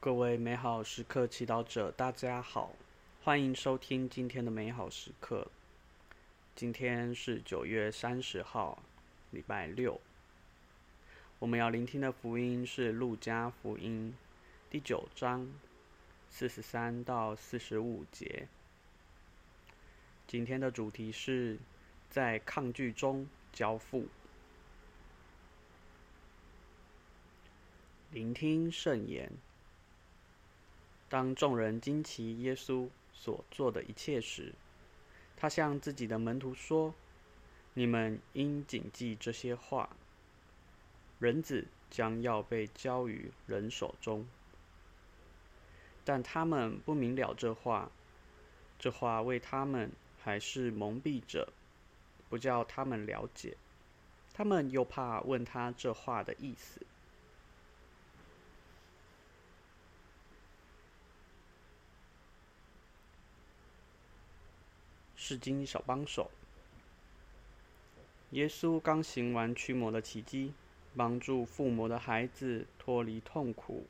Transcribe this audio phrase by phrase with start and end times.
[0.00, 2.72] 各位美好时刻祈祷者，大家好，
[3.24, 5.50] 欢迎收听今天的美好时刻。
[6.54, 8.80] 今天是九月三十号，
[9.32, 10.00] 礼拜六。
[11.40, 14.14] 我们要聆听的福音是《路加福音》
[14.72, 15.52] 第九章
[16.30, 18.46] 四十三到四十五节。
[20.28, 21.58] 今天的主题是
[22.08, 24.06] 在抗拒中交付。
[28.12, 29.32] 聆听圣言。
[31.08, 34.52] 当众人惊奇耶稣所做的一切时，
[35.36, 36.94] 他向自己的门徒说
[37.72, 39.88] ：“你们应谨记这些话。
[41.18, 44.26] 人子将要被交于人手中。”
[46.04, 47.90] 但他们不明了这话，
[48.78, 49.90] 这话为他们
[50.22, 51.52] 还是蒙蔽着，
[52.28, 53.56] 不叫他们了解。
[54.34, 56.80] 他们又怕问他这话的意思。
[65.28, 66.30] 至今小帮手，
[68.30, 70.54] 耶稣刚行完驱魔的奇迹，
[70.96, 73.84] 帮助附魔的孩子脱离痛苦。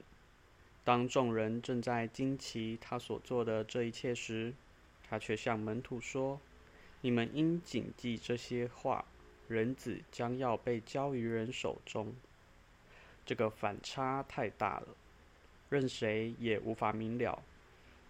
[0.83, 4.53] 当众人正在惊奇他所做的这一切时，
[5.09, 6.41] 他却向门徒说
[7.03, 9.05] ：“你们应谨记这些话，
[9.47, 12.12] 人子将要被交于人手中。”
[13.25, 14.89] 这个反差太大了，
[15.69, 17.41] 任谁也无法明了。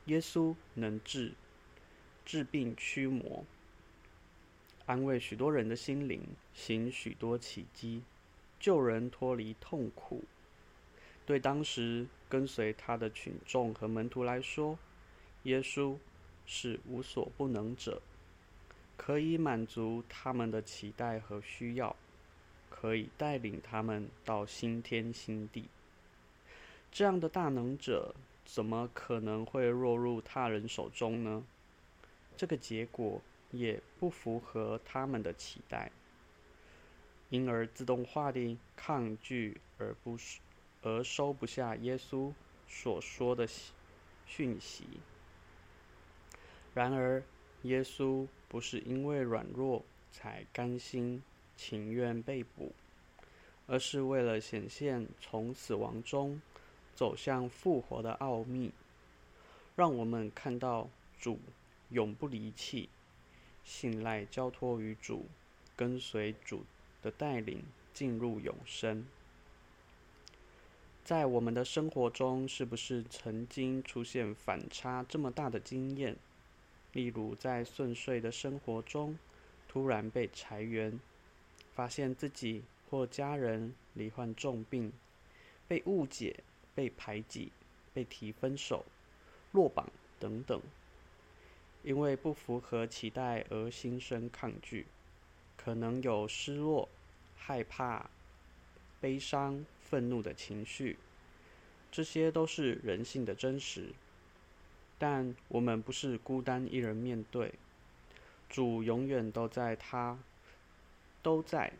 [0.06, 1.34] 耶稣能治。
[2.28, 3.42] 治病驱魔，
[4.84, 6.20] 安慰许多人的心灵，
[6.52, 8.02] 行许多奇迹，
[8.60, 10.22] 救人脱离痛苦。
[11.24, 14.78] 对当时跟随他的群众和门徒来说，
[15.44, 15.96] 耶稣
[16.44, 18.02] 是无所不能者，
[18.98, 21.96] 可以满足他们的期待和需要，
[22.68, 25.64] 可以带领他们到新天新地。
[26.92, 31.42] 这样的大能者，怎么可能会落入他人手中呢？
[32.38, 35.90] 这个结果也不符合他们的期待，
[37.30, 40.38] 因而自动化的抗拒，而不是
[40.82, 42.32] 而收不下耶稣
[42.68, 43.44] 所说的
[44.24, 44.84] 讯息。
[46.72, 47.20] 然而，
[47.62, 51.20] 耶稣不是因为软弱才甘心
[51.56, 52.72] 情愿被捕，
[53.66, 56.40] 而是为了显现从死亡中
[56.94, 58.70] 走向复活的奥秘，
[59.74, 60.88] 让我们看到
[61.18, 61.40] 主。
[61.90, 62.88] 永不离弃，
[63.64, 65.26] 信赖交托于主，
[65.74, 66.64] 跟随主
[67.02, 69.06] 的带领进入永生。
[71.04, 76.16] 在我们的生活中，是不是曾经出现反差这么大的经验？
[76.92, 79.18] 例如，在顺遂的生活中，
[79.66, 81.00] 突然被裁员，
[81.74, 84.92] 发现自己或家人罹患重病，
[85.66, 86.44] 被误解、
[86.74, 87.52] 被排挤、
[87.94, 88.84] 被提分手、
[89.52, 90.60] 落榜等等。
[91.82, 94.86] 因为不符合期待而心生抗拒，
[95.56, 96.88] 可能有失落、
[97.36, 98.10] 害怕、
[99.00, 100.98] 悲伤、愤怒的情绪，
[101.90, 103.90] 这些都是人性的真实。
[104.98, 107.54] 但我们不是孤单一人面对，
[108.48, 110.18] 主永远都在他，
[111.22, 111.72] 都在，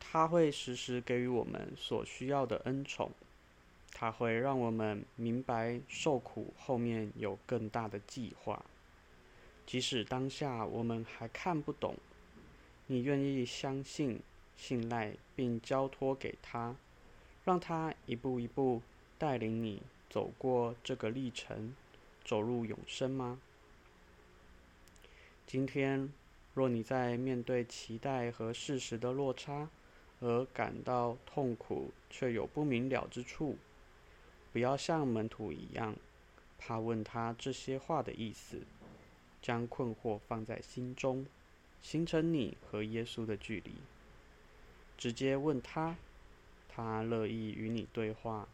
[0.00, 3.12] 他会时时给予我们所需要的恩宠。
[3.98, 8.62] 它会让我们明白受苦后面有更大的计划，
[9.64, 11.96] 即使当下我们还看不懂，
[12.88, 14.20] 你愿意相信、
[14.54, 16.76] 信赖并交托给他，
[17.42, 18.82] 让他一步一步
[19.16, 19.80] 带领你
[20.10, 21.74] 走过这个历程，
[22.22, 23.40] 走入永生吗？
[25.46, 26.12] 今天，
[26.52, 29.70] 若你在面对期待和事实的落差
[30.20, 33.56] 而感到痛苦，却有不明了之处，
[34.56, 35.94] 不要像门徒一样，
[36.56, 38.62] 怕问他这些话的意思，
[39.42, 41.26] 将困惑放在心中，
[41.82, 43.72] 形成你和耶稣的距离。
[44.96, 45.96] 直接问他，
[46.70, 48.48] 他乐意与你对话，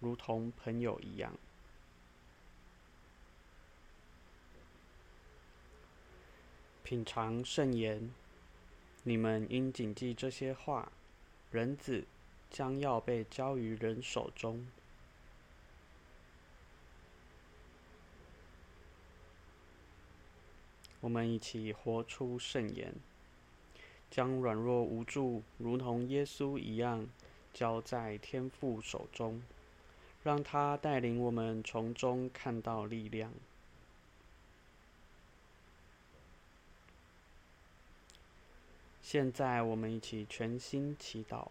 [0.00, 1.34] 如同朋友一样。
[6.82, 8.10] 品尝圣言，
[9.02, 10.90] 你们应谨记这些话，
[11.50, 12.06] 人子
[12.50, 14.66] 将要被交于人手中。
[21.04, 22.94] 我们一起活出圣言，
[24.10, 27.06] 将软弱无助如同耶稣一样
[27.52, 29.42] 交在天父手中，
[30.22, 33.30] 让他带领我们从中看到力量。
[39.02, 41.48] 现在，我们一起全心祈祷：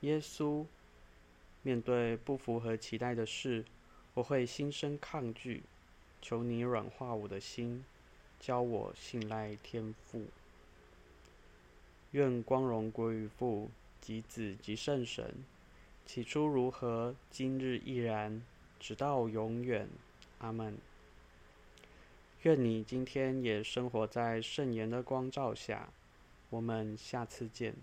[0.00, 0.64] 耶稣，
[1.60, 3.66] 面对不符合期待的事，
[4.14, 5.62] 我会心生抗拒。
[6.22, 7.84] 求你软化我的心，
[8.46, 10.22] 教我信赖天父。
[12.12, 13.68] 愿光荣归于父
[14.00, 15.34] 及子及圣神，
[16.06, 18.40] 起初如何，今日亦然，
[18.78, 19.88] 直到永远。
[20.38, 20.78] 阿门。
[22.42, 25.88] 愿你今天也生活在圣言的光照下。
[26.48, 27.74] 我们下次见。